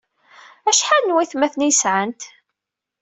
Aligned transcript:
Acḥal 0.69 1.03
n 1.05 1.13
waytmaten 1.15 1.65
ay 1.67 1.73
sɛant? 1.81 2.21